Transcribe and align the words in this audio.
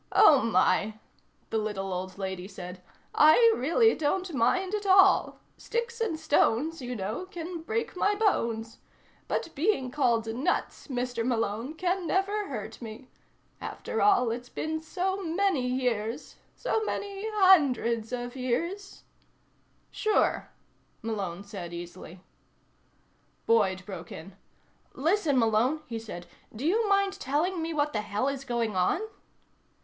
"Oh, 0.13 0.41
my," 0.41 0.95
the 1.51 1.59
little 1.59 1.93
old 1.93 2.17
lady 2.17 2.47
said. 2.47 2.81
"I 3.13 3.35
really 3.55 3.93
don't 3.93 4.33
mind 4.33 4.73
at 4.73 4.87
all. 4.87 5.39
Sticks 5.57 6.01
and 6.01 6.19
stones, 6.19 6.81
you 6.81 6.95
know, 6.95 7.27
can 7.27 7.61
break 7.61 7.95
my 7.95 8.15
bones. 8.15 8.79
But 9.27 9.53
being 9.53 9.91
called 9.91 10.25
nuts, 10.25 10.87
Mr. 10.87 11.23
Malone, 11.23 11.75
can 11.75 12.07
never 12.07 12.47
hurt 12.47 12.81
me. 12.81 13.09
After 13.61 14.01
all, 14.01 14.31
it's 14.31 14.49
been 14.49 14.79
so 14.81 15.21
many 15.21 15.67
years 15.67 16.37
so 16.55 16.83
many 16.83 17.27
hundreds 17.33 18.11
of 18.11 18.35
years" 18.35 19.03
"Sure," 20.01 20.49
Malone 21.03 21.43
said 21.43 21.75
easily. 21.75 22.21
Boyd 23.45 23.85
broke 23.85 24.11
in. 24.11 24.35
"Listen, 24.95 25.37
Malone," 25.37 25.81
he 25.85 25.99
said. 25.99 26.25
"Do 26.55 26.65
you 26.65 26.89
mind 26.89 27.19
telling 27.19 27.61
me 27.61 27.71
what 27.71 27.93
the 27.93 28.01
hell 28.01 28.27
is 28.27 28.43
going 28.43 28.75
on?" 28.75 29.01